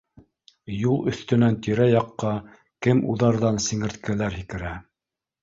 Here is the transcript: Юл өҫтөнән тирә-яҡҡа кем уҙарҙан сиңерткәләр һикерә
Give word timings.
Юл 0.75 1.03
өҫтөнән 1.11 1.57
тирә-яҡҡа 1.67 2.31
кем 2.87 3.03
уҙарҙан 3.15 3.61
сиңерткәләр 3.69 4.41
һикерә 4.41 4.75